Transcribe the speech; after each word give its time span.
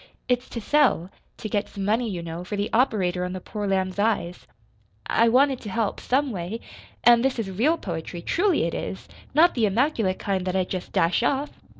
"It's 0.27 0.49
to 0.49 0.59
sell 0.59 1.11
to 1.37 1.47
get 1.47 1.69
some 1.69 1.85
money, 1.85 2.09
you 2.09 2.23
know, 2.23 2.43
for 2.43 2.55
the 2.55 2.71
operator 2.73 3.23
on 3.23 3.33
the 3.33 3.39
poor 3.39 3.67
lamb's 3.67 3.99
eyes. 3.99 4.47
I 5.05 5.25
I 5.25 5.29
wanted 5.29 5.61
to 5.61 5.69
help, 5.69 5.99
some 5.99 6.31
way. 6.31 6.59
An' 7.03 7.21
this 7.21 7.37
is 7.37 7.51
REAL 7.51 7.77
poetry 7.77 8.23
truly 8.23 8.63
it 8.63 8.73
is! 8.73 9.07
not 9.35 9.53
the 9.53 9.67
immaculate 9.67 10.17
kind 10.17 10.43
that 10.47 10.55
I 10.55 10.63
jest 10.63 10.91
dash 10.91 11.21
off! 11.21 11.51